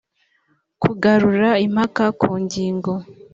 [0.81, 2.91] kugarura impaka ku ngingo